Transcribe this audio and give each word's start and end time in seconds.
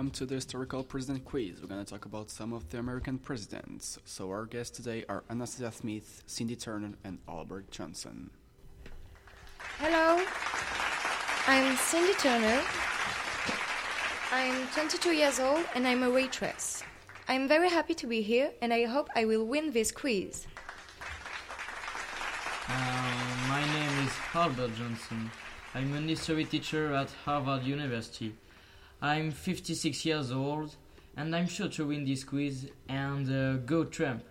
welcome 0.00 0.10
to 0.10 0.24
the 0.24 0.36
historical 0.36 0.82
president 0.82 1.22
quiz. 1.26 1.60
We're 1.60 1.68
going 1.68 1.84
to 1.84 1.90
talk 1.92 2.06
about 2.06 2.30
some 2.30 2.54
of 2.54 2.66
the 2.70 2.78
American 2.78 3.18
presidents. 3.18 3.98
So 4.06 4.30
our 4.30 4.46
guests 4.46 4.74
today 4.74 5.04
are 5.10 5.24
Anastasia 5.28 5.70
Smith, 5.70 6.22
Cindy 6.26 6.56
Turner, 6.56 6.92
and 7.04 7.18
Albert 7.28 7.70
Johnson. 7.70 8.30
Hello, 9.76 10.24
I'm 11.46 11.76
Cindy 11.76 12.14
Turner. 12.14 12.62
I'm 14.32 14.66
22 14.68 15.10
years 15.10 15.38
old 15.38 15.66
and 15.74 15.86
I'm 15.86 16.02
a 16.02 16.08
waitress. 16.08 16.82
I'm 17.28 17.46
very 17.46 17.68
happy 17.68 17.92
to 17.92 18.06
be 18.06 18.22
here 18.22 18.52
and 18.62 18.72
I 18.72 18.86
hope 18.86 19.10
I 19.14 19.26
will 19.26 19.44
win 19.44 19.70
this 19.70 19.92
quiz. 19.92 20.46
Uh, 22.66 22.72
my 23.50 23.60
name 23.60 24.06
is 24.06 24.12
Albert 24.32 24.76
Johnson. 24.76 25.30
I'm 25.74 25.92
an 25.92 26.08
history 26.08 26.46
teacher 26.46 26.94
at 26.94 27.10
Harvard 27.26 27.64
University. 27.64 28.32
I'm 29.02 29.30
56 29.30 30.04
years 30.04 30.30
old 30.30 30.76
and 31.16 31.34
I'm 31.34 31.46
sure 31.46 31.68
to 31.68 31.86
win 31.86 32.04
this 32.04 32.22
quiz 32.22 32.70
and 32.86 33.30
uh, 33.32 33.56
go 33.64 33.84
Trump. 33.84 34.22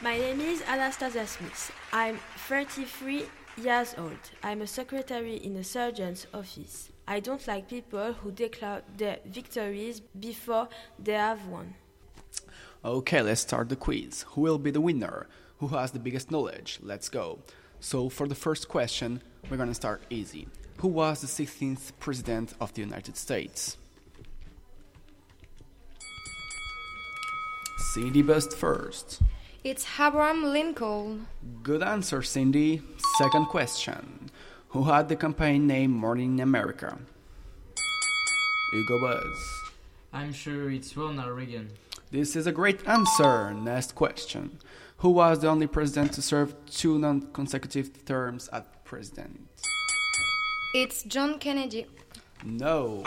My 0.00 0.16
name 0.16 0.40
is 0.40 0.62
Anastasia 0.62 1.26
Smith. 1.26 1.70
I'm 1.92 2.18
33 2.48 3.26
years 3.62 3.94
old. 3.98 4.18
I'm 4.42 4.62
a 4.62 4.66
secretary 4.66 5.36
in 5.36 5.56
a 5.56 5.64
surgeon's 5.64 6.26
office. 6.32 6.88
I 7.06 7.20
don't 7.20 7.46
like 7.46 7.68
people 7.68 8.14
who 8.14 8.32
declare 8.32 8.80
their 8.96 9.18
victories 9.26 10.00
before 10.00 10.68
they 10.98 11.12
have 11.12 11.46
won. 11.48 11.74
Okay, 12.82 13.20
let's 13.20 13.42
start 13.42 13.68
the 13.68 13.76
quiz. 13.76 14.24
Who 14.28 14.40
will 14.40 14.58
be 14.58 14.70
the 14.70 14.80
winner? 14.80 15.26
Who 15.58 15.68
has 15.68 15.90
the 15.90 15.98
biggest 15.98 16.30
knowledge? 16.30 16.78
Let's 16.82 17.10
go. 17.10 17.40
So, 17.82 18.08
for 18.08 18.28
the 18.28 18.36
first 18.36 18.68
question, 18.68 19.20
we're 19.50 19.56
gonna 19.56 19.74
start 19.74 20.02
easy. 20.08 20.46
Who 20.78 20.86
was 20.86 21.20
the 21.20 21.26
16th 21.26 21.90
President 21.98 22.54
of 22.60 22.72
the 22.74 22.80
United 22.80 23.16
States? 23.16 23.76
Cindy 27.92 28.22
Best 28.22 28.56
first. 28.56 29.20
It's 29.64 29.84
Abraham 29.98 30.44
Lincoln. 30.44 31.26
Good 31.64 31.82
answer, 31.82 32.22
Cindy. 32.22 32.82
Second 33.18 33.46
question. 33.46 34.30
Who 34.68 34.84
had 34.84 35.08
the 35.08 35.16
campaign 35.16 35.66
name 35.66 35.90
Morning 35.90 36.40
America? 36.40 36.96
Hugo 38.72 39.00
Buzz. 39.00 39.38
I'm 40.12 40.32
sure 40.32 40.70
it's 40.70 40.96
Ronald 40.96 41.36
Reagan. 41.36 41.68
This 42.12 42.36
is 42.36 42.46
a 42.46 42.52
great 42.52 42.86
answer. 42.86 43.54
Next 43.54 43.94
question. 43.94 44.58
Who 44.98 45.12
was 45.12 45.38
the 45.38 45.48
only 45.48 45.66
president 45.66 46.12
to 46.12 46.20
serve 46.20 46.54
two 46.66 46.98
non 46.98 47.32
consecutive 47.32 48.04
terms 48.04 48.48
as 48.48 48.64
president? 48.84 49.48
It's 50.74 51.04
John 51.04 51.38
Kennedy. 51.38 51.86
No. 52.44 53.02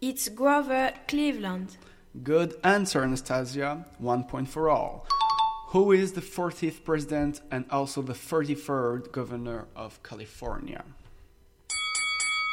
It's 0.00 0.28
Grover 0.28 0.92
Cleveland. 1.08 1.76
Good 2.22 2.54
answer, 2.62 3.02
Anastasia. 3.02 3.84
One 3.98 4.22
point 4.22 4.48
for 4.48 4.70
all. 4.70 5.08
Who 5.70 5.90
is 5.90 6.12
the 6.12 6.20
40th 6.20 6.84
president 6.84 7.40
and 7.50 7.64
also 7.68 8.00
the 8.00 8.12
33rd 8.12 9.10
governor 9.10 9.66
of 9.74 10.00
California? 10.04 10.84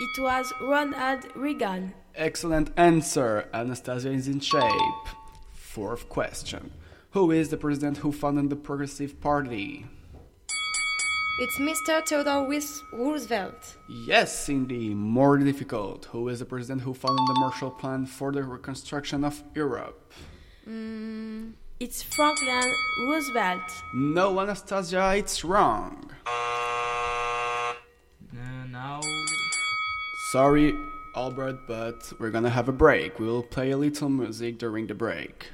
It 0.00 0.20
was 0.20 0.52
Ronald 0.60 1.26
Reagan. 1.34 1.94
Excellent 2.14 2.70
answer. 2.76 3.48
Anastasia 3.52 4.10
is 4.10 4.26
in 4.26 4.40
shape. 4.40 5.08
Fourth 5.52 6.08
question. 6.08 6.72
Who 7.10 7.30
is 7.30 7.50
the 7.50 7.56
president 7.56 7.98
who 7.98 8.10
founded 8.10 8.50
the 8.50 8.56
Progressive 8.56 9.20
Party? 9.20 9.86
It's 11.40 11.58
Mr. 11.58 12.06
Theodore 12.06 12.46
Roosevelt. 12.92 13.76
Yes, 13.88 14.38
Cindy, 14.38 14.94
more 14.94 15.38
difficult. 15.38 16.06
Who 16.06 16.28
is 16.28 16.40
the 16.40 16.44
president 16.44 16.82
who 16.82 16.94
founded 16.94 17.26
the 17.26 17.40
Marshall 17.40 17.70
Plan 17.70 18.06
for 18.06 18.32
the 18.32 18.42
reconstruction 18.42 19.24
of 19.24 19.42
Europe? 19.54 20.12
Mm. 20.68 21.52
It's 21.80 22.02
Franklin 22.02 22.72
Roosevelt. 23.06 23.82
No, 23.94 24.38
Anastasia, 24.40 25.14
it's 25.16 25.44
wrong. 25.44 26.10
Uh, 26.26 27.74
now, 28.70 29.00
Sorry, 30.32 30.74
Albert, 31.14 31.66
but 31.68 32.10
we're 32.18 32.30
gonna 32.30 32.48
have 32.48 32.66
a 32.66 32.72
break. 32.72 33.18
We 33.20 33.26
will 33.26 33.42
play 33.42 33.70
a 33.72 33.76
little 33.76 34.08
music 34.08 34.56
during 34.56 34.86
the 34.86 34.94
break. 34.94 35.48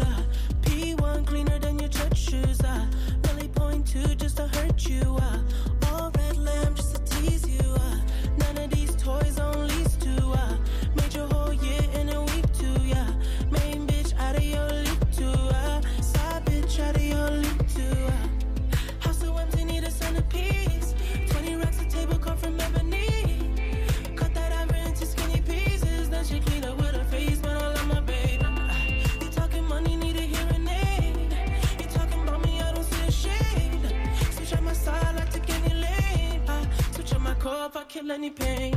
Uh. 0.00 0.22
P1 0.60 1.26
cleaner 1.26 1.58
than 1.58 1.80
your 1.80 1.88
church 1.88 2.18
shoes. 2.18 2.60
Uh. 2.60 2.86
Point 3.56 3.86
just 4.16 4.36
to 4.36 4.46
hurt 4.46 4.88
you. 4.88 5.16
Uh. 5.20 5.38
Kill 37.92 38.10
any 38.10 38.30
pain. 38.30 38.74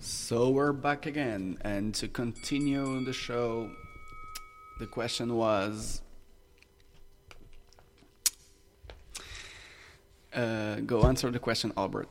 So 0.00 0.50
we're 0.50 0.72
back 0.72 1.06
again, 1.06 1.56
and 1.62 1.94
to 1.94 2.06
continue 2.06 3.02
the 3.02 3.14
show, 3.14 3.70
the 4.78 4.86
question 4.86 5.34
was. 5.36 6.02
Uh, 10.34 10.76
go 10.86 11.02
answer 11.02 11.30
the 11.30 11.38
question, 11.38 11.72
Albert. 11.76 12.08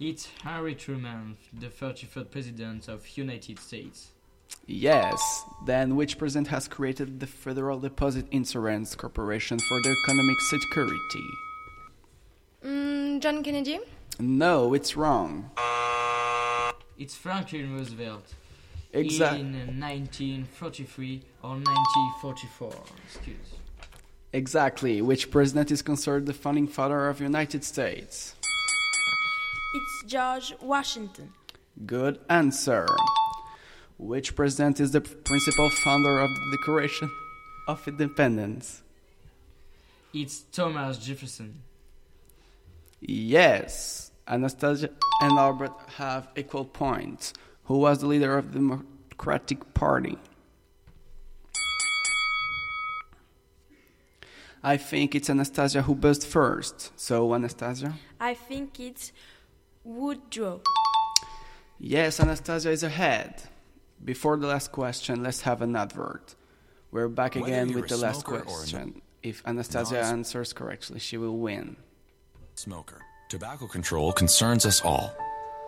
it's 0.00 0.28
Harry 0.42 0.74
Truman, 0.74 1.36
the 1.52 1.68
33rd 1.68 2.30
President 2.30 2.88
of 2.88 3.06
United 3.16 3.58
States. 3.58 4.10
Yes. 4.66 5.44
Then, 5.66 5.94
which 5.96 6.16
president 6.18 6.48
has 6.48 6.68
created 6.68 7.20
the 7.20 7.26
Federal 7.26 7.78
Deposit 7.80 8.26
Insurance 8.30 8.94
Corporation 8.94 9.58
for 9.58 9.80
the 9.82 9.94
economic 10.04 10.40
security? 10.40 11.26
Mm, 12.64 13.20
John 13.20 13.42
Kennedy. 13.42 13.78
No, 14.18 14.74
it's 14.74 14.96
wrong. 14.96 15.50
It's 16.98 17.14
Franklin 17.14 17.74
Roosevelt. 17.76 18.34
Exactly. 18.92 19.40
In 19.40 19.54
uh, 19.54 19.86
1943 19.86 21.22
or 21.42 21.50
1944. 21.50 22.72
Excuse. 23.06 23.36
Exactly. 24.34 25.00
Which 25.00 25.30
president 25.30 25.70
is 25.70 25.80
considered 25.80 26.26
the 26.26 26.32
founding 26.32 26.66
father 26.66 27.08
of 27.08 27.18
the 27.18 27.22
United 27.22 27.62
States? 27.62 28.34
It's 29.76 30.12
George 30.12 30.52
Washington. 30.60 31.32
Good 31.86 32.18
answer. 32.28 32.84
Which 33.96 34.34
president 34.34 34.80
is 34.80 34.90
the 34.90 35.00
principal 35.00 35.70
founder 35.70 36.18
of 36.18 36.30
the 36.30 36.56
Declaration 36.56 37.08
of 37.68 37.86
Independence? 37.86 38.82
It's 40.12 40.40
Thomas 40.50 40.98
Jefferson. 40.98 41.62
Yes. 43.00 44.10
Anastasia 44.26 44.90
and 45.20 45.38
Albert 45.38 45.74
have 45.96 46.26
equal 46.34 46.64
points. 46.64 47.34
Who 47.66 47.78
was 47.78 48.00
the 48.00 48.08
leader 48.08 48.36
of 48.36 48.52
the 48.52 48.58
Democratic 48.58 49.74
Party? 49.74 50.18
I 54.64 54.78
think 54.78 55.14
it's 55.14 55.28
Anastasia 55.28 55.82
who 55.82 55.94
buzzed 55.94 56.24
first. 56.24 56.98
So, 56.98 57.34
Anastasia? 57.34 57.92
I 58.18 58.32
think 58.32 58.80
it's 58.80 59.12
Woodrow. 59.84 60.62
Yes, 61.78 62.18
Anastasia 62.18 62.70
is 62.70 62.82
ahead. 62.82 63.42
Before 64.02 64.38
the 64.38 64.46
last 64.46 64.72
question, 64.72 65.22
let's 65.22 65.42
have 65.42 65.60
an 65.60 65.76
advert. 65.76 66.34
We're 66.90 67.08
back 67.08 67.34
Whether 67.34 67.46
again 67.46 67.74
with 67.74 67.88
the 67.88 67.98
last 67.98 68.22
smoker 68.22 68.38
or 68.38 68.40
a 68.40 68.44
question. 68.44 69.02
If 69.22 69.42
Anastasia 69.44 69.96
Nice. 69.96 70.06
answers 70.06 70.54
correctly, 70.54 70.98
she 70.98 71.18
will 71.18 71.36
win. 71.36 71.76
Smoker. 72.54 73.02
Tobacco 73.28 73.66
control 73.66 74.12
concerns 74.12 74.64
us 74.64 74.80
all. 74.80 75.14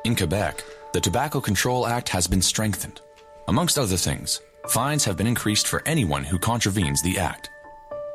In 0.04 0.16
Quebec, 0.16 0.64
the 0.94 1.00
Tobacco 1.00 1.40
Control 1.40 1.86
Act 1.86 2.08
has 2.08 2.26
been 2.26 2.40
strengthened. 2.40 3.02
Amongst 3.48 3.78
other 3.78 3.98
things, 3.98 4.40
fines 4.68 5.04
have 5.04 5.18
been 5.18 5.26
increased 5.26 5.68
for 5.68 5.82
anyone 5.84 6.24
who 6.24 6.38
contravenes 6.38 7.02
the 7.02 7.18
act. 7.18 7.50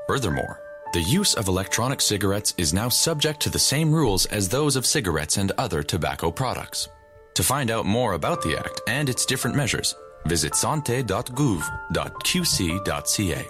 Furthermore, 0.07 0.59
the 0.93 1.01
use 1.01 1.33
of 1.35 1.47
electronic 1.47 2.01
cigarettes 2.01 2.53
is 2.57 2.73
now 2.73 2.89
subject 2.89 3.39
to 3.41 3.49
the 3.49 3.59
same 3.59 3.93
rules 3.93 4.25
as 4.27 4.49
those 4.49 4.75
of 4.75 4.85
cigarettes 4.85 5.37
and 5.37 5.51
other 5.57 5.83
tobacco 5.83 6.31
products. 6.31 6.89
To 7.35 7.43
find 7.43 7.71
out 7.71 7.85
more 7.85 8.13
about 8.13 8.41
the 8.41 8.57
act 8.57 8.81
and 8.87 9.07
its 9.07 9.25
different 9.25 9.55
measures, 9.55 9.95
visit 10.25 10.51
santé.gouv.qc.ca. 10.53 13.47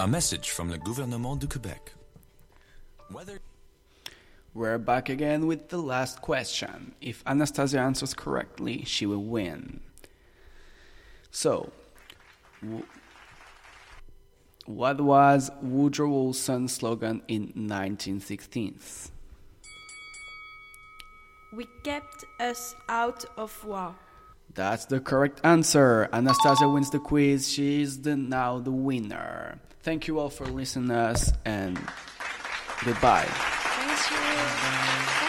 A 0.00 0.08
message 0.08 0.50
from 0.50 0.68
the 0.68 0.78
gouvernement 0.78 1.40
du 1.40 1.46
Québec. 1.46 1.78
Whether 3.10 3.38
We're 4.52 4.78
back 4.78 5.08
again 5.08 5.46
with 5.46 5.68
the 5.68 5.78
last 5.78 6.20
question. 6.20 6.94
If 7.00 7.22
Anastasia 7.26 7.78
answers 7.80 8.14
correctly, 8.14 8.84
she 8.84 9.06
will 9.06 9.22
win. 9.24 9.80
So, 11.30 11.72
w- 12.62 12.84
what 14.66 15.00
was 15.00 15.50
Woodrow 15.62 16.08
Wilson's 16.08 16.72
slogan 16.72 17.22
in 17.28 17.42
1916? 17.42 18.78
We 21.52 21.66
kept 21.82 22.24
us 22.40 22.74
out 22.88 23.24
of 23.36 23.64
war. 23.64 23.94
That's 24.54 24.86
the 24.86 25.00
correct 25.00 25.40
answer. 25.44 26.08
Anastasia 26.12 26.68
wins 26.68 26.90
the 26.90 26.98
quiz. 26.98 27.52
She 27.52 27.82
is 27.82 28.02
the, 28.02 28.16
now 28.16 28.58
the 28.58 28.70
winner. 28.70 29.58
Thank 29.82 30.08
you 30.08 30.18
all 30.18 30.30
for 30.30 30.46
listening 30.46 30.88
to 30.88 30.96
us 30.96 31.32
and 31.44 31.76
goodbye. 32.84 33.26
Thank 33.26 34.10
you. 34.10 34.16
Thank 34.16 35.10
you. 35.10 35.14
Goodbye. 35.14 35.23